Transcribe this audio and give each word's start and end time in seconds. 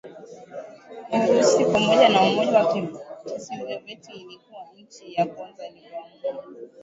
Urusi 1.29 1.61
pamoja 1.73 2.07
na 2.09 2.21
Umoja 2.23 2.57
wa 2.59 2.73
Kisovyeti 3.27 4.11
ilikuwa 4.11 4.61
nchi 4.81 5.13
ya 5.13 5.25
kwanza 5.25 5.67
iliyoamua 5.67 6.43